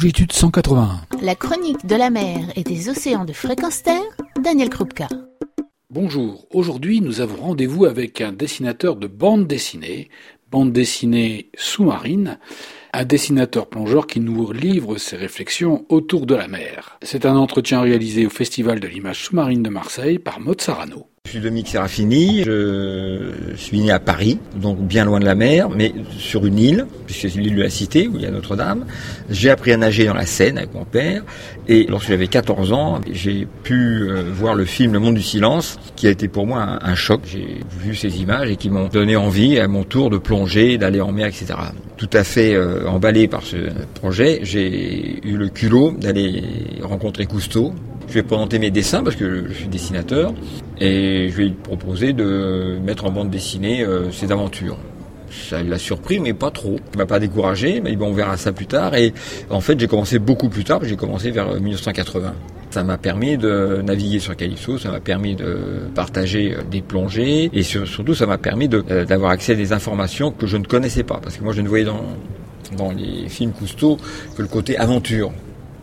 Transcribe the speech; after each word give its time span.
longitude 0.00 0.32
181. 0.32 1.02
La 1.20 1.34
chronique 1.34 1.84
de 1.84 1.94
la 1.94 2.08
mer 2.08 2.50
et 2.56 2.62
des 2.62 2.88
océans 2.88 3.26
de 3.26 3.34
fréquence 3.34 3.82
terre, 3.82 4.00
Daniel 4.42 4.70
Krupka. 4.70 5.08
Bonjour, 5.90 6.46
aujourd'hui 6.54 7.02
nous 7.02 7.20
avons 7.20 7.42
rendez-vous 7.42 7.84
avec 7.84 8.22
un 8.22 8.32
dessinateur 8.32 8.96
de 8.96 9.06
bande 9.06 9.46
dessinée, 9.46 10.08
bande 10.50 10.72
dessinée 10.72 11.50
sous-marine, 11.54 12.38
un 12.94 13.04
dessinateur 13.04 13.66
plongeur 13.66 14.06
qui 14.06 14.20
nous 14.20 14.52
livre 14.52 14.96
ses 14.96 15.16
réflexions 15.16 15.84
autour 15.90 16.24
de 16.24 16.34
la 16.34 16.48
mer. 16.48 16.98
C'est 17.02 17.26
un 17.26 17.36
entretien 17.36 17.82
réalisé 17.82 18.24
au 18.24 18.30
Festival 18.30 18.80
de 18.80 18.88
l'image 18.88 19.24
sous-marine 19.24 19.62
de 19.62 19.68
Marseille 19.68 20.18
par 20.18 20.40
Maud 20.40 20.62
Sarano. 20.62 21.08
Je 21.30 21.34
suis 21.36 21.44
Dominique 21.44 21.68
Serafini, 21.68 22.42
je 22.42 23.20
suis 23.54 23.78
né 23.78 23.92
à 23.92 24.00
Paris, 24.00 24.40
donc 24.56 24.80
bien 24.80 25.04
loin 25.04 25.20
de 25.20 25.24
la 25.24 25.36
mer, 25.36 25.68
mais 25.70 25.94
sur 26.18 26.44
une 26.44 26.58
île, 26.58 26.86
puisque 27.06 27.30
c'est 27.30 27.38
l'île 27.38 27.54
de 27.54 27.62
la 27.62 27.70
Cité, 27.70 28.08
où 28.08 28.16
il 28.16 28.22
y 28.22 28.26
a 28.26 28.32
Notre-Dame. 28.32 28.84
J'ai 29.30 29.48
appris 29.48 29.70
à 29.70 29.76
nager 29.76 30.06
dans 30.06 30.14
la 30.14 30.26
Seine 30.26 30.58
avec 30.58 30.74
mon 30.74 30.84
père, 30.84 31.22
et 31.68 31.86
lorsque 31.88 32.08
j'avais 32.08 32.26
14 32.26 32.72
ans, 32.72 33.00
j'ai 33.12 33.46
pu 33.62 34.08
euh, 34.08 34.24
voir 34.32 34.56
le 34.56 34.64
film 34.64 34.92
Le 34.92 34.98
Monde 34.98 35.14
du 35.14 35.22
Silence, 35.22 35.78
qui 35.94 36.08
a 36.08 36.10
été 36.10 36.26
pour 36.26 36.48
moi 36.48 36.80
un, 36.82 36.94
choc. 36.96 37.20
J'ai 37.24 37.60
vu 37.78 37.94
ces 37.94 38.20
images 38.20 38.50
et 38.50 38.56
qui 38.56 38.68
m'ont 38.68 38.88
donné 38.88 39.14
envie 39.14 39.56
à 39.60 39.68
mon 39.68 39.84
tour 39.84 40.10
de 40.10 40.18
plonger, 40.18 40.78
d'aller 40.78 41.00
en 41.00 41.12
mer, 41.12 41.28
etc. 41.28 41.54
Tout 41.96 42.10
à 42.12 42.24
fait 42.24 42.56
euh, 42.56 42.88
emballé 42.88 43.28
par 43.28 43.44
ce 43.44 43.56
projet, 43.94 44.40
j'ai 44.42 45.24
eu 45.24 45.36
le 45.36 45.48
culot 45.48 45.92
d'aller 45.92 46.42
rencontrer 46.82 47.26
Cousteau, 47.26 47.72
je 48.10 48.14
vais 48.14 48.22
présenter 48.24 48.58
mes 48.58 48.72
dessins 48.72 49.04
parce 49.04 49.14
que 49.14 49.46
je 49.48 49.52
suis 49.52 49.68
dessinateur 49.68 50.34
et 50.80 51.28
je 51.28 51.36
lui 51.36 51.50
proposer 51.50 52.12
de 52.12 52.78
mettre 52.82 53.04
en 53.04 53.10
bande 53.10 53.30
dessinée 53.30 53.82
euh, 53.82 54.10
ses 54.10 54.32
aventures. 54.32 54.78
Ça 55.30 55.62
l'a 55.62 55.78
surpris, 55.78 56.18
mais 56.18 56.32
pas 56.32 56.50
trop. 56.50 56.78
Il 56.92 56.98
m'a 56.98 57.06
pas 57.06 57.20
découragé, 57.20 57.80
mais 57.80 57.94
bon, 57.94 58.08
on 58.08 58.12
verra 58.12 58.36
ça 58.36 58.52
plus 58.52 58.66
tard. 58.66 58.96
Et 58.96 59.12
en 59.48 59.60
fait, 59.60 59.78
j'ai 59.78 59.86
commencé 59.86 60.18
beaucoup 60.18 60.48
plus 60.48 60.64
tard. 60.64 60.80
J'ai 60.82 60.96
commencé 60.96 61.30
vers 61.30 61.54
1980. 61.60 62.28
Euh, 62.28 62.30
ça 62.70 62.84
m'a 62.84 62.98
permis 62.98 63.36
de 63.36 63.82
naviguer 63.84 64.20
sur 64.20 64.36
Calypso, 64.36 64.78
ça 64.78 64.92
m'a 64.92 65.00
permis 65.00 65.34
de 65.34 65.56
partager 65.94 66.54
euh, 66.54 66.62
des 66.70 66.80
plongées 66.80 67.50
et 67.52 67.64
surtout 67.64 68.14
ça 68.14 68.26
m'a 68.26 68.38
permis 68.38 68.68
d'avoir 68.68 69.32
accès 69.32 69.52
à 69.52 69.56
des 69.56 69.72
informations 69.72 70.30
que 70.30 70.46
je 70.46 70.56
ne 70.56 70.64
connaissais 70.64 71.02
pas. 71.02 71.18
Parce 71.20 71.36
que 71.36 71.42
moi 71.42 71.52
je 71.52 71.62
ne 71.62 71.68
voyais 71.68 71.84
dans, 71.84 72.04
dans 72.76 72.92
les 72.92 73.28
films 73.28 73.50
Cousteau 73.50 73.98
que 74.36 74.42
le 74.42 74.48
côté 74.48 74.78
aventure. 74.78 75.32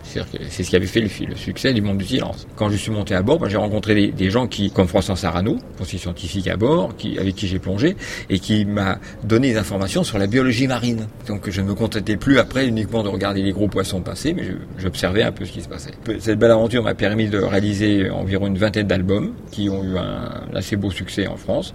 C'est 0.03 0.63
ce 0.63 0.69
qui 0.69 0.75
avait 0.75 0.87
fait 0.87 1.01
le, 1.01 1.35
succès 1.35 1.73
du 1.73 1.81
monde 1.81 1.97
du 1.97 2.05
silence. 2.05 2.47
Quand 2.55 2.69
je 2.69 2.77
suis 2.77 2.91
monté 2.91 3.15
à 3.15 3.21
bord, 3.21 3.39
ben, 3.39 3.49
j'ai 3.49 3.57
rencontré 3.57 4.11
des, 4.11 4.29
gens 4.29 4.47
qui, 4.47 4.71
comme 4.71 4.87
François 4.87 5.15
Sarano, 5.15 5.57
conseiller 5.77 5.99
scientifique 5.99 6.47
à 6.47 6.57
bord, 6.57 6.93
avec 7.19 7.35
qui 7.35 7.47
j'ai 7.47 7.59
plongé, 7.59 7.95
et 8.29 8.39
qui 8.39 8.65
m'a 8.65 8.99
donné 9.23 9.51
des 9.51 9.57
informations 9.57 10.03
sur 10.03 10.17
la 10.17 10.27
biologie 10.27 10.67
marine. 10.67 11.07
Donc 11.27 11.49
je 11.49 11.61
ne 11.61 11.67
me 11.67 11.73
contentais 11.73 12.17
plus 12.17 12.39
après 12.39 12.67
uniquement 12.67 13.03
de 13.03 13.09
regarder 13.09 13.41
les 13.41 13.51
gros 13.51 13.67
poissons 13.67 14.01
passer, 14.01 14.33
mais 14.33 14.43
j'observais 14.77 15.23
un 15.23 15.31
peu 15.31 15.45
ce 15.45 15.51
qui 15.51 15.61
se 15.61 15.69
passait. 15.69 15.91
Cette 16.19 16.39
belle 16.39 16.51
aventure 16.51 16.83
m'a 16.83 16.95
permis 16.95 17.27
de 17.27 17.39
réaliser 17.39 18.09
environ 18.09 18.47
une 18.47 18.57
vingtaine 18.57 18.87
d'albums 18.87 19.33
qui 19.51 19.69
ont 19.69 19.83
eu 19.83 19.97
un, 19.97 20.43
assez 20.55 20.75
beau 20.75 20.91
succès 20.91 21.27
en 21.27 21.37
France, 21.37 21.73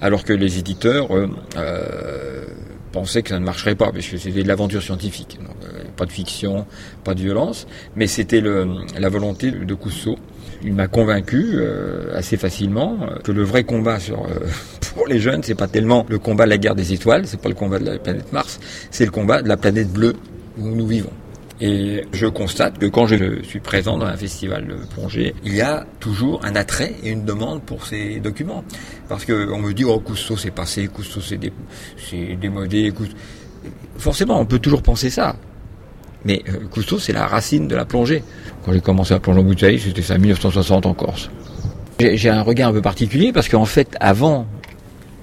alors 0.00 0.24
que 0.24 0.32
les 0.32 0.58
éditeurs 0.58 1.08
euh, 1.10 2.44
pensais 2.92 3.22
que 3.22 3.30
ça 3.30 3.38
ne 3.38 3.44
marcherait 3.44 3.74
pas, 3.74 3.90
parce 3.92 4.06
c'était 4.06 4.42
de 4.42 4.48
l'aventure 4.48 4.82
scientifique. 4.82 5.38
Euh, 5.64 5.83
pas 5.96 6.06
de 6.06 6.12
fiction, 6.12 6.66
pas 7.02 7.14
de 7.14 7.20
violence, 7.20 7.66
mais 7.96 8.06
c'était 8.06 8.40
la 8.40 9.08
volonté 9.08 9.50
de 9.50 9.74
Cousteau. 9.74 10.16
Il 10.62 10.72
m'a 10.72 10.86
convaincu 10.86 11.52
euh, 11.54 12.16
assez 12.16 12.36
facilement 12.38 12.96
euh, 13.02 13.18
que 13.22 13.32
le 13.32 13.42
vrai 13.42 13.64
combat 13.64 14.00
sur, 14.00 14.26
pour 14.94 15.06
les 15.06 15.18
jeunes, 15.18 15.42
c'est 15.42 15.54
pas 15.54 15.68
tellement 15.68 16.06
le 16.08 16.18
combat 16.18 16.44
de 16.44 16.50
la 16.50 16.58
guerre 16.58 16.74
des 16.74 16.92
étoiles, 16.92 17.26
c'est 17.26 17.40
pas 17.40 17.50
le 17.50 17.54
combat 17.54 17.78
de 17.78 17.84
la 17.84 17.98
planète 17.98 18.32
Mars, 18.32 18.60
c'est 18.90 19.04
le 19.04 19.10
combat 19.10 19.42
de 19.42 19.48
la 19.48 19.56
planète 19.56 19.92
bleue 19.92 20.14
où 20.58 20.68
nous 20.68 20.86
vivons. 20.86 21.12
Et 21.60 22.04
je 22.12 22.26
constate 22.26 22.78
que 22.78 22.86
quand 22.86 23.06
je 23.06 23.42
suis 23.42 23.60
présent 23.60 23.96
dans 23.96 24.06
un 24.06 24.16
festival 24.16 24.66
de 24.66 24.74
plongée, 24.92 25.34
il 25.44 25.54
y 25.54 25.60
a 25.60 25.86
toujours 26.00 26.44
un 26.44 26.56
attrait 26.56 26.94
et 27.04 27.10
une 27.10 27.24
demande 27.24 27.62
pour 27.62 27.86
ces 27.86 28.18
documents. 28.18 28.64
Parce 29.08 29.24
qu'on 29.24 29.58
me 29.58 29.72
dit, 29.72 29.84
oh, 29.84 30.00
Cousteau 30.00 30.36
c'est 30.36 30.50
passé, 30.50 30.88
Cousteau 30.88 31.20
c'est 31.20 31.38
démodé. 32.36 32.92
Forcément, 33.98 34.40
on 34.40 34.46
peut 34.46 34.58
toujours 34.58 34.82
penser 34.82 35.10
ça. 35.10 35.36
Mais 36.24 36.42
euh, 36.48 36.66
Cousteau, 36.70 36.98
c'est 36.98 37.12
la 37.12 37.26
racine 37.26 37.68
de 37.68 37.76
la 37.76 37.84
plongée. 37.84 38.22
Quand 38.64 38.72
j'ai 38.72 38.80
commencé 38.80 39.14
à 39.14 39.20
plonger 39.20 39.40
en 39.40 39.44
bouteille, 39.44 39.78
c'était 39.78 40.02
ça, 40.02 40.18
1960 40.18 40.86
en 40.86 40.94
Corse. 40.94 41.30
J'ai 42.00 42.28
un 42.28 42.42
regard 42.42 42.70
un 42.70 42.72
peu 42.72 42.82
particulier 42.82 43.32
parce 43.32 43.48
qu'en 43.48 43.64
fait, 43.64 43.96
avant 44.00 44.46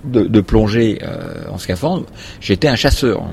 de, 0.05 0.41
plonger 0.41 0.99
euh, 1.03 1.49
en 1.51 1.57
scaphandre, 1.57 2.05
j'étais 2.39 2.67
un 2.67 2.75
chasseur. 2.75 3.23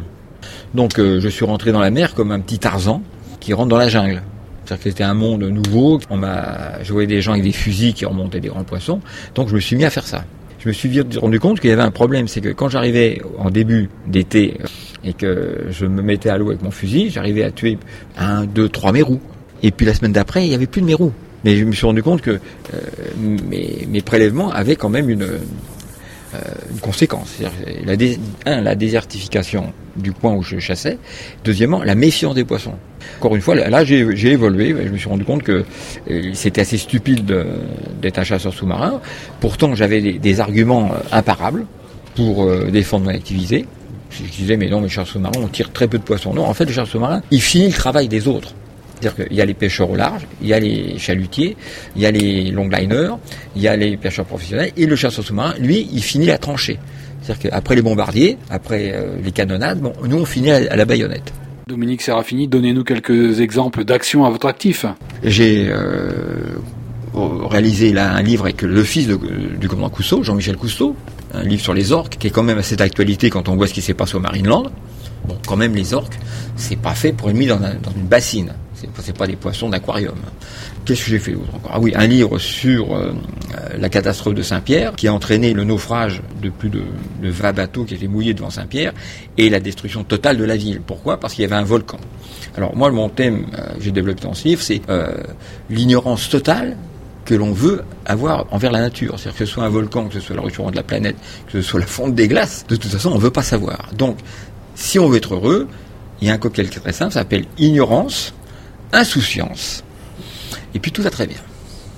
Donc 0.75 0.99
euh, 0.99 1.21
je 1.21 1.29
suis 1.29 1.45
rentré 1.45 1.73
dans 1.73 1.81
la 1.81 1.91
mer 1.91 2.15
comme 2.15 2.33
un 2.33 2.41
petit 2.41 2.59
Tarzan 2.59 3.03
qui 3.41 3.53
rentre 3.55 3.69
dans 3.69 3.79
la 3.79 3.89
jungle. 3.89 4.23
C'est-à-dire 4.65 4.85
que 4.85 4.91
c'était 4.91 5.05
un 5.05 5.15
monde 5.15 5.45
nouveau. 5.45 6.01
On 6.11 6.17
m'a 6.17 6.83
joué 6.83 7.07
des 7.07 7.23
gens 7.23 7.33
avec 7.33 7.45
des 7.45 7.53
fusils 7.53 7.95
qui 7.95 8.05
remontaient 8.05 8.41
des 8.41 8.49
grands 8.49 8.65
poissons. 8.65 9.01
Donc 9.35 9.49
je 9.49 9.55
me 9.55 9.61
suis 9.61 9.77
mis 9.77 9.85
à 9.85 9.91
faire 9.91 10.07
ça. 10.07 10.25
Je 10.59 10.69
me 10.69 10.73
suis 10.73 11.01
rendu 11.19 11.39
compte 11.39 11.61
qu'il 11.61 11.71
y 11.71 11.73
avait 11.73 11.83
un 11.83 11.93
problème, 11.93 12.27
c'est 12.27 12.41
que 12.41 12.49
quand 12.49 12.69
j'arrivais 12.69 13.23
en 13.39 13.51
début 13.51 13.89
d'été 14.07 14.59
et 15.05 15.13
que 15.13 15.67
je 15.71 15.87
me 15.87 16.03
mettais 16.03 16.29
à 16.29 16.39
l'eau 16.39 16.49
avec 16.49 16.63
mon 16.63 16.71
fusil, 16.71 17.11
j'arrivais 17.11 17.45
à 17.45 17.51
tuer 17.51 17.79
un, 18.17 18.45
deux, 18.45 18.69
trois 18.69 18.93
mérous. 18.93 19.21
Et 19.63 19.71
puis 19.71 19.87
la 19.87 19.95
semaine 19.95 20.13
d'après, 20.13 20.45
il 20.45 20.49
n'y 20.49 20.55
avait 20.55 20.67
plus 20.67 20.81
de 20.81 20.87
mérous. 20.87 21.13
Mais 21.45 21.57
je 21.57 21.65
me 21.65 21.73
suis 21.73 21.87
rendu 21.87 22.03
compte 22.03 22.21
que 22.21 22.33
euh, 22.33 22.39
mes, 23.49 24.01
prélèvements 24.03 24.51
avaient 24.51 24.77
quand 24.77 24.89
même 24.89 25.09
une, 25.09 25.23
euh, 25.23 25.39
conséquence. 26.83 27.37
La 27.87 27.95
un, 28.47 28.61
la 28.61 28.75
désertification 28.75 29.73
du 29.97 30.13
coin 30.13 30.35
où 30.35 30.43
je 30.43 30.59
chassais. 30.59 30.99
Deuxièmement, 31.45 31.83
la 31.83 31.95
méfiance 31.95 32.35
des 32.35 32.45
poissons. 32.45 32.75
Encore 33.19 33.37
une 33.37 33.41
fois, 33.41 33.55
là, 33.55 33.85
j'ai 33.85 34.01
évolué. 34.31 34.75
Je 34.85 34.91
me 34.91 34.99
suis 34.99 35.09
rendu 35.09 35.25
compte 35.25 35.43
que 35.43 35.65
euh, 36.11 36.31
c'était 36.35 36.61
assez 36.61 36.77
stupide 36.77 37.25
d'être 38.03 38.19
un 38.19 38.25
chasseur 38.25 38.53
sous-marin. 38.53 39.01
Pourtant, 39.41 39.75
j'avais 39.75 40.01
des, 40.01 40.41
arguments 40.41 40.91
imparables 41.13 41.67
pour 42.15 42.51
défendre 42.71 43.07
mon 43.07 43.11
activité. 43.11 43.67
Je 44.11 44.23
disais, 44.25 44.57
mais 44.57 44.69
non, 44.69 44.81
mais 44.81 44.89
chasseurs 44.89 45.09
sous-marins, 45.09 45.41
on 45.43 45.49
tire 45.49 45.73
très 45.73 45.87
peu 45.87 45.99
de 45.99 46.03
poissons. 46.03 46.33
Non, 46.35 46.45
en 46.45 46.55
fait, 46.55 46.65
le 46.65 46.71
chasseur 46.71 46.89
sous-marin, 46.89 47.23
il 47.31 47.43
finit 47.43 47.69
le 47.69 47.75
travail 47.75 48.09
des 48.09 48.27
autres. 48.27 48.55
C'est-à-dire 49.01 49.27
qu'il 49.27 49.37
y 49.37 49.41
a 49.41 49.45
les 49.45 49.55
pêcheurs 49.55 49.91
au 49.91 49.97
large, 49.97 50.27
il 50.43 50.49
y 50.49 50.53
a 50.53 50.59
les 50.59 50.99
chalutiers, 50.99 51.57
il 51.95 52.03
y 52.03 52.07
a 52.07 52.11
les 52.11 52.51
longliners, 52.51 53.15
il 53.55 53.63
y 53.63 53.69
a 53.69 53.77
les 53.77 53.97
pêcheurs 53.97 54.25
professionnels, 54.25 54.73
et 54.77 54.87
le 54.87 54.97
chasseur 54.97 55.25
sous-marin, 55.25 55.55
lui, 55.61 55.89
il 55.93 56.03
finit 56.03 56.27
la 56.27 56.39
tranchée. 56.39 56.79
C'est-à-dire 57.23 57.51
qu'après 57.51 57.75
les 57.77 57.83
bombardiers, 57.83 58.39
après 58.51 58.93
euh, 58.95 59.17
les 59.23 59.33
canonnades, 59.33 59.81
bon, 59.81 59.93
nous 60.05 60.19
on 60.19 60.25
finit 60.25 60.51
à, 60.51 60.75
la 60.75 60.85
baïonnette. 60.85 61.33
Dominique 61.69 62.01
Serafini, 62.01 62.49
donnez-nous 62.49 62.85
quelques 62.85 63.41
exemples 63.41 63.85
d'actions 63.85 64.25
à 64.25 64.31
votre 64.31 64.47
actif. 64.47 64.87
J'ai 65.23 65.69
euh, 65.69 66.57
réalisé 67.13 67.93
là 67.93 68.13
un 68.15 68.23
livre 68.23 68.45
avec 68.45 68.63
le 68.63 68.83
fils 68.83 69.09
du 69.09 69.69
commandant 69.69 69.91
Cousteau, 69.91 70.23
Jean-Michel 70.23 70.57
Cousteau, 70.57 70.97
un 71.35 71.43
livre 71.43 71.63
sur 71.63 71.75
les 71.75 71.93
orques 71.93 72.17
qui 72.19 72.27
est 72.27 72.31
quand 72.31 72.43
même 72.43 72.59
assez 72.59 72.77
d'actualité 72.77 73.31
quand 73.31 73.49
on 73.49 73.57
voit 73.57 73.67
ce 73.67 73.75
qui 73.75 73.83
s'est 73.83 73.95
passé 73.95 74.17
au 74.17 74.21
Marineland. 74.21 74.65
Bon, 75.27 75.37
quand 75.47 75.57
même 75.57 75.75
les 75.75 75.95
orques, 75.95 76.19
c'est 76.57 76.77
pas 76.77 76.95
fait 76.95 77.13
pour 77.13 77.31
être 77.31 77.37
mis 77.37 77.47
dans 77.47 77.59
une 77.59 78.07
bassine. 78.07 78.53
C'est 79.01 79.17
pas 79.17 79.27
des 79.27 79.35
poissons 79.37 79.69
d'aquarium. 79.69 80.15
Qu'est-ce 80.85 81.05
que 81.05 81.11
j'ai 81.11 81.19
fait 81.19 81.33
d'autre 81.33 81.55
encore? 81.55 81.73
Ah 81.75 81.81
oui, 81.81 81.93
un 81.97 82.07
livre 82.07 82.39
sur 82.39 82.95
euh, 82.95 83.13
la 83.77 83.89
catastrophe 83.89 84.35
de 84.35 84.43
Saint-Pierre, 84.43 84.95
qui 84.95 85.09
a 85.09 85.13
entraîné 85.13 85.53
le 85.53 85.65
naufrage 85.65 86.23
de 86.41 86.49
plus 86.49 86.69
de, 86.69 86.83
20 87.23 87.53
bateaux 87.53 87.85
qui 87.85 87.95
étaient 87.95 88.07
mouillés 88.07 88.35
devant 88.35 88.51
Saint-Pierre, 88.51 88.93
et 89.37 89.51
la 89.51 89.59
destruction 89.59 90.05
totale 90.05 90.37
de 90.37 90.45
la 90.45 90.57
ville. 90.57 90.81
Pourquoi? 90.81 91.19
Parce 91.19 91.35
qu'il 91.35 91.43
y 91.43 91.45
avait 91.45 91.57
un 91.57 91.65
volcan. 91.65 91.99
Alors 92.57 92.77
moi, 92.77 92.91
mon 92.91 93.09
thème 93.09 93.47
euh, 93.59 93.75
j'ai 93.81 93.91
développé 93.91 94.23
dans 94.23 94.35
ce 94.35 94.45
livre, 94.47 94.63
c'est 94.63 94.81
euh, 94.89 95.13
l'ignorance 95.71 96.29
totale 96.29 96.77
que 97.29 97.35
l'on 97.35 97.53
veut 97.53 97.83
avoir 98.07 98.47
envers 98.53 98.73
la 98.73 98.81
nature. 98.81 99.19
C'est-à-dire 99.19 99.39
que 99.39 99.45
ce 99.45 99.53
soit 99.53 99.63
un 99.63 99.69
volcan, 99.69 100.09
que 100.09 100.15
ce 100.15 100.21
soit 100.21 100.35
la 100.35 100.41
réchauffement 100.41 100.71
de 100.71 100.77
la 100.77 100.83
planète, 100.83 101.17
que 101.47 101.61
ce 101.61 101.63
soit 101.63 101.79
la 101.79 101.87
fonte 101.87 102.15
des 102.15 102.27
glaces, 102.27 102.65
de 102.67 102.77
toute 102.77 102.91
façon, 102.91 103.11
on 103.11 103.17
ne 103.17 103.21
veut 103.21 103.31
pas 103.31 103.43
savoir. 103.43 103.91
Donc, 103.93 104.17
si 104.75 104.99
on 104.99 105.09
veut 105.09 105.19
être 105.19 105.35
heureux, 105.35 105.69
il 106.23 106.29
y 106.29 106.31
a 106.31 106.35
un 106.35 106.39
cocktail 106.39 106.71
qui 106.71 106.79
est 106.79 106.81
très 106.81 106.95
simple, 106.95 107.13
ça 107.13 107.21
s'appelle 107.21 107.45
ignorance, 107.59 108.33
insouciance. 108.95 109.85
Et 110.75 110.79
puis 110.79 110.91
tout 110.91 111.03
va 111.03 111.11
très 111.11 111.27
bien. 111.27 111.37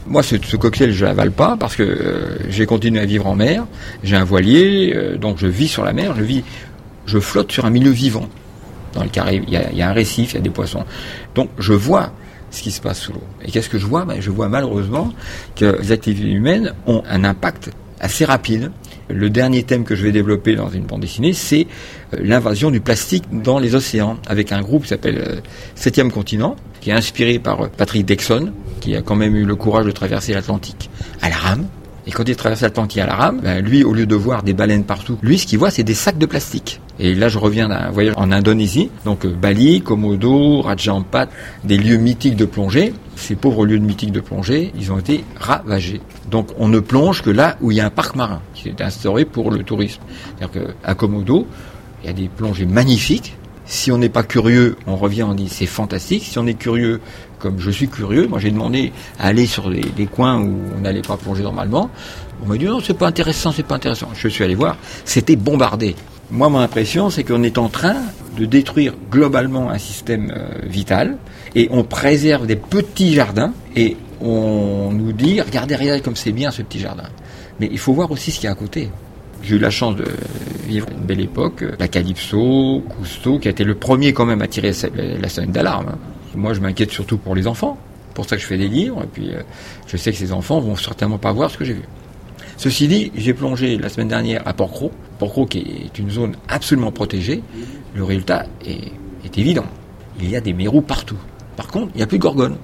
Moi, 0.09 0.25
ce, 0.25 0.35
ce 0.43 0.57
cocktail, 0.57 0.91
je 0.91 1.05
l'avale 1.05 1.31
pas 1.31 1.57
parce 1.57 1.77
que 1.77 1.85
euh, 1.85 2.39
j'ai 2.49 2.67
continué 2.67 3.01
à 3.01 3.07
vivre 3.07 3.29
en 3.29 3.37
mer. 3.37 3.67
J'ai 4.03 4.17
un 4.17 4.25
voilier, 4.25 4.93
euh, 4.97 5.17
donc 5.17 5.39
je 5.39 5.47
vis 5.47 5.69
sur 5.69 5.85
la 5.85 5.93
mer. 5.93 6.17
Je 6.17 6.23
vis, 6.25 6.43
je 7.07 7.21
flotte 7.21 7.53
sur 7.53 7.67
un 7.67 7.71
milieu 7.71 7.93
vivant. 7.93 8.29
Dans 8.95 9.05
le 9.05 9.11
Caraïbe, 9.11 9.45
il 9.47 9.53
y, 9.53 9.83
a, 9.83 9.89
un 9.89 9.93
récif, 9.93 10.33
il 10.33 10.35
y 10.35 10.39
a 10.39 10.43
des 10.43 10.51
poissons. 10.51 10.85
Donc, 11.37 11.51
je 11.61 11.73
vois 11.73 12.11
ce 12.51 12.63
qui 12.63 12.71
se 12.71 12.81
passe 12.81 13.01
sous 13.01 13.13
l'eau. 13.13 13.23
Et 13.45 13.51
qu'est-ce 13.51 13.69
que 13.69 13.79
je 13.79 13.87
vois? 13.87 14.05
Ben, 14.05 14.21
Je 14.21 14.31
vois 14.31 14.49
malheureusement 14.49 15.13
que 15.57 15.79
les 15.81 15.93
activités 15.93 16.31
humaines 16.31 16.75
ont 16.87 17.03
un 17.09 17.25
impact 17.25 17.71
assez 18.01 18.25
rapide. 18.25 18.71
Le 19.09 19.29
dernier 19.29 19.63
thème 19.65 19.85
que 19.85 19.95
je 19.95 20.03
vais 20.03 20.13
développer 20.13 20.55
dans 20.55 20.71
une 20.71 20.85
bande 20.85 21.01
dessinée, 21.01 21.33
c'est 21.33 21.67
euh, 22.15 22.19
l'invasion 22.23 22.71
du 22.71 22.81
plastique 22.81 23.25
dans 23.31 23.59
les 23.59 23.75
océans, 23.75 24.17
avec 24.29 24.53
un 24.53 24.63
groupe 24.63 24.85
qui 24.85 24.89
s'appelle 24.89 25.43
Septième 25.75 26.13
Continent, 26.13 26.57
qui 26.81 26.91
est 26.91 26.95
inspiré 26.95 27.39
par 27.39 27.63
euh, 27.63 27.69
Patrick 27.77 28.07
Dexon, 28.07 28.53
qui 28.81 28.95
a 28.97 29.03
quand 29.03 29.17
même 29.17 29.37
eu 29.37 29.45
le 29.45 29.57
courage 29.57 29.85
de 29.85 29.91
traverser 29.91 30.33
l'Atlantique 30.33 30.91
à 31.21 31.29
la 31.29 31.37
rame, 31.37 31.67
Et 32.11 32.13
quand 32.13 32.29
il 32.29 32.35
traverse 32.35 32.63
l'Atlantique 32.63 32.99
à 32.99 33.07
la 33.07 33.15
rame, 33.15 33.41
ben, 33.41 33.65
lui, 33.65 33.85
au 33.85 33.93
lieu 33.93 34.05
de 34.05 34.17
voir 34.17 34.43
des 34.43 34.53
baleines 34.53 34.83
partout, 34.83 35.17
lui, 35.23 35.39
ce 35.39 35.47
qu'il 35.47 35.61
voit, 35.61 35.71
c'est 35.71 35.85
des 35.85 35.95
sacs 35.95 36.19
de 36.19 36.27
plastique. 36.27 36.81
Et 36.99 37.15
là, 37.15 37.29
je 37.29 37.39
reviens 37.39 37.69
d'un 37.69 37.89
voyage 37.93 38.15
en 38.17 38.33
Indonésie, 38.33 38.91
donc 39.05 39.25
euh, 39.25 39.33
Bali, 39.33 39.81
Komodo, 39.81 40.61
Raja 40.61 40.93
Ampat, 40.93 41.29
des 41.63 41.79
lieux 41.79 41.99
mythiques 41.99 42.35
de 42.35 42.47
plongée. 42.47 42.95
Ces 43.15 43.37
pauvres 43.37 43.65
lieux 43.65 43.79
mythiques 43.79 44.11
de 44.11 44.19
plongée, 44.19 44.73
ils 44.77 44.91
ont 44.91 44.99
été 44.99 45.23
ravagés. 45.39 46.01
Donc, 46.29 46.49
on 46.59 46.67
ne 46.67 46.81
plonge 46.81 47.23
que 47.23 47.31
là 47.31 47.57
où 47.61 47.71
il 47.71 47.77
y 47.77 47.81
a 47.81 47.87
un 47.87 47.91
parc 47.91 48.17
marin 48.17 48.41
qui 48.55 48.69
est 48.71 48.81
instauré 48.81 49.25
pour 49.25 49.53
le 49.53 49.63
tourisme. 49.63 50.03
C'est-à-dire 50.37 50.65
qu'à 50.83 50.95
Komodo, 50.97 51.47
il 52.03 52.09
y 52.09 52.11
a 52.11 52.13
des 52.13 52.29
plongées 52.29 52.67
magnifiques. 52.67 53.37
Si 53.71 53.93
on 53.93 53.99
n'est 53.99 54.09
pas 54.09 54.25
curieux, 54.25 54.75
on 54.89 54.97
revient, 54.97 55.23
on 55.23 55.33
dit 55.33 55.49
c'est 55.49 55.65
fantastique. 55.65 56.25
Si 56.25 56.37
on 56.41 56.47
est 56.49 56.55
curieux, 56.55 57.01
comme 57.39 57.61
je 57.61 57.71
suis 57.71 57.87
curieux, 57.87 58.27
moi 58.27 58.41
j'ai 58.41 58.51
demandé 58.51 58.93
à 59.17 59.29
aller 59.29 59.47
sur 59.47 59.71
les, 59.71 60.07
coins 60.07 60.43
où 60.43 60.59
on 60.77 60.81
n'allait 60.81 61.03
pas 61.03 61.17
plonger 61.17 61.45
normalement. 61.45 61.89
On 62.43 62.49
m'a 62.49 62.57
dit 62.57 62.65
non, 62.65 62.81
c'est 62.81 62.99
pas 62.99 63.07
intéressant, 63.07 63.53
c'est 63.53 63.63
pas 63.63 63.77
intéressant. 63.77 64.09
Je 64.13 64.27
suis 64.27 64.43
allé 64.43 64.57
voir, 64.57 64.77
c'était 65.05 65.37
bombardé. 65.37 65.95
Moi, 66.33 66.49
mon 66.49 66.59
impression, 66.59 67.11
c'est 67.11 67.23
qu'on 67.23 67.45
est 67.45 67.59
en 67.59 67.69
train 67.69 67.95
de 68.37 68.45
détruire 68.45 68.95
globalement 69.09 69.71
un 69.71 69.79
système 69.79 70.33
euh, 70.37 70.49
vital 70.65 71.17
et 71.55 71.69
on 71.71 71.85
préserve 71.85 72.49
des 72.49 72.57
petits 72.57 73.15
jardins 73.15 73.53
et 73.77 73.97
on 74.21 74.91
nous 74.91 75.13
dit 75.13 75.41
regardez, 75.41 75.77
regardez 75.77 76.01
comme 76.01 76.17
c'est 76.17 76.33
bien 76.33 76.51
ce 76.51 76.63
petit 76.63 76.81
jardin. 76.81 77.09
Mais 77.61 77.69
il 77.71 77.79
faut 77.79 77.93
voir 77.93 78.11
aussi 78.11 78.33
ce 78.33 78.41
qu'il 78.41 78.47
y 78.47 78.49
a 78.49 78.53
à 78.53 78.57
côté. 78.57 78.91
J'ai 79.43 79.57
eu 79.57 79.59
la 79.59 79.71
chance 79.71 79.97
de 79.97 80.05
vivre 80.67 80.87
une 80.91 81.05
belle 81.05 81.21
époque, 81.21 81.65
la 81.79 81.89
Calypso, 81.89 82.85
Cousteau, 82.89 83.39
qui 83.39 83.49
a 83.49 83.51
été 83.51 83.65
le 83.65 83.75
premier 83.75 84.13
quand 84.13 84.27
même 84.27 84.43
à 84.43 84.49
tirer 84.49 84.73
la 84.95 85.29
sonnette 85.29 85.53
d'alarme. 85.53 85.97
Moi, 86.35 86.55
je 86.55 86.61
m'inquiète 86.61 86.91
surtout 86.91 87.19
pour 87.19 87.35
les 87.35 87.47
enfants. 87.47 87.79
Pour 88.15 88.29
ça 88.29 88.37
que 88.37 88.43
je 88.43 88.47
fais 88.47 88.59
des 88.59 88.69
livres, 88.69 89.03
et 89.03 89.07
puis 89.07 89.31
euh, 89.31 89.43
je 89.87 89.97
sais 89.97 90.13
que 90.13 90.19
ces 90.19 90.33
enfants 90.33 90.61
vont 90.61 90.77
certainement 90.77 91.19
pas 91.19 91.33
voir 91.33 91.51
ce 91.51 91.57
que 91.57 91.65
j'ai 91.65 91.75
vu. 91.75 91.83
Ceci 92.57 92.89
dit, 92.89 93.11
j'ai 93.15 93.33
plongé 93.33 93.79
la 93.79 93.89
semaine 93.89 94.09
dernière 94.09 94.47
à 94.47 94.53
Porcro, 94.53 94.93
Porcro 95.19 95.47
qui 95.47 95.59
est 95.59 95.99
une 95.99 96.11
zone 96.11 96.35
absolument 96.49 96.93
protégée. 96.93 97.43
Le 97.95 98.05
résultat 98.05 98.47
est, 98.67 98.93
est 99.25 99.39
évident. 99.39 99.65
Il 100.21 100.29
y 100.29 100.37
a 100.37 100.41
des 100.41 100.53
mérous 100.53 100.83
partout. 100.83 101.17
Par 101.57 101.69
contre, 101.69 101.93
il 101.95 101.99
n'y 101.99 102.03
a 102.03 102.07
plus 102.07 102.19
de 102.19 102.23
gorgones. 102.23 102.57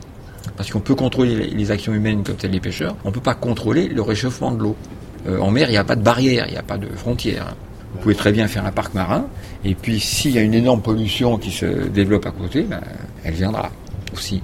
Parce 0.56 0.70
qu'on 0.70 0.80
peut 0.80 0.94
contrôler 0.94 1.50
les 1.50 1.70
actions 1.70 1.94
humaines 1.94 2.22
comme 2.22 2.38
celles 2.38 2.50
des 2.50 2.60
pêcheurs, 2.60 2.96
on 3.04 3.08
ne 3.08 3.14
peut 3.14 3.20
pas 3.20 3.34
contrôler 3.34 3.88
le 3.88 4.02
réchauffement 4.02 4.52
de 4.52 4.62
l'eau. 4.62 4.76
Euh, 5.28 5.38
en 5.40 5.50
mer, 5.50 5.68
il 5.68 5.72
n'y 5.72 5.78
a 5.78 5.84
pas 5.84 5.96
de 5.96 6.02
barrière, 6.02 6.44
il 6.48 6.52
n'y 6.52 6.58
a 6.58 6.62
pas 6.62 6.78
de 6.78 6.88
frontière. 6.88 7.54
Vous 7.92 8.00
pouvez 8.00 8.14
très 8.14 8.32
bien 8.32 8.46
faire 8.46 8.66
un 8.66 8.72
parc 8.72 8.94
marin, 8.94 9.26
et 9.64 9.74
puis 9.74 10.00
s'il 10.00 10.32
y 10.32 10.38
a 10.38 10.42
une 10.42 10.54
énorme 10.54 10.82
pollution 10.82 11.38
qui 11.38 11.50
se 11.50 11.88
développe 11.88 12.26
à 12.26 12.30
côté, 12.30 12.62
ben, 12.62 12.80
elle 13.24 13.34
viendra 13.34 13.70
aussi. 14.12 14.42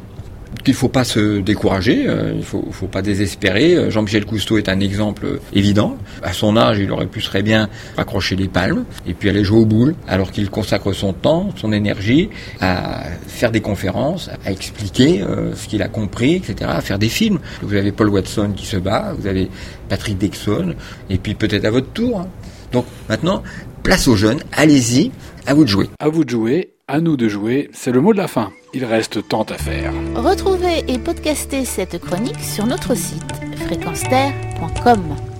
Il 0.65 0.71
ne 0.71 0.77
faut 0.77 0.89
pas 0.89 1.03
se 1.03 1.41
décourager, 1.41 2.05
euh, 2.07 2.35
il 2.37 2.45
faut, 2.45 2.65
faut 2.71 2.87
pas 2.87 3.03
désespérer. 3.03 3.75
Euh, 3.75 3.91
Jean-Michel 3.91 4.25
Cousteau 4.25 4.59
est 4.59 4.69
un 4.69 4.79
exemple 4.79 5.27
euh, 5.27 5.41
évident. 5.53 5.97
À 6.23 6.33
son 6.33 6.57
âge, 6.57 6.79
il 6.79 6.91
aurait 6.93 7.07
pu 7.07 7.21
très 7.21 7.43
bien 7.43 7.69
raccrocher 7.97 8.37
les 8.37 8.47
palmes 8.47 8.85
et 9.05 9.13
puis 9.13 9.29
aller 9.29 9.43
jouer 9.43 9.59
au 9.59 9.67
boule, 9.67 9.95
alors 10.07 10.31
qu'il 10.31 10.49
consacre 10.51 10.93
son 10.93 11.15
temps, 11.15 11.51
son 11.57 11.73
énergie 11.73 12.29
à 12.61 13.03
faire 13.27 13.51
des 13.51 13.61
conférences, 13.61 14.31
à 14.47 14.53
expliquer 14.53 15.23
euh, 15.23 15.53
ce 15.57 15.67
qu'il 15.67 15.83
a 15.83 15.89
compris, 15.89 16.35
etc., 16.37 16.71
à 16.73 16.81
faire 16.81 16.99
des 17.01 17.09
films. 17.09 17.41
Vous 17.63 17.75
avez 17.75 17.91
Paul 17.91 18.11
Watson 18.11 18.53
qui 18.55 18.67
se 18.67 18.77
bat, 18.77 19.15
vous 19.19 19.27
avez 19.27 19.49
Patrick 19.89 20.17
Dexon, 20.19 20.75
et 21.11 21.19
puis 21.19 21.35
peut-être 21.35 21.65
à 21.65 21.71
votre 21.71 21.89
tour. 21.89 22.21
hein. 22.21 22.29
Donc 22.73 22.87
maintenant, 23.09 23.43
place 23.83 24.07
aux 24.07 24.17
jeunes, 24.17 24.41
allez-y, 24.53 25.11
à 25.47 25.55
vous 25.55 25.65
de 25.65 25.69
jouer. 25.69 25.89
À 25.99 26.09
vous 26.09 26.25
de 26.25 26.31
jouer, 26.31 26.75
à 26.89 27.01
nous 27.01 27.17
de 27.17 27.29
jouer, 27.29 27.71
c'est 27.73 27.93
le 27.93 28.01
mot 28.01 28.13
de 28.13 28.19
la 28.19 28.29
fin. 28.29 28.53
Il 28.75 28.85
reste 28.85 29.27
tant 29.29 29.45
à 29.45 29.59
faire. 29.59 29.93
Retrouvez 30.15 30.85
et 30.89 30.99
podcastez 30.99 31.65
cette 31.65 31.99
chronique 31.99 32.41
sur 32.41 32.67
notre 32.67 32.95
site 32.95 33.33
fréquenceterre.com. 33.67 35.32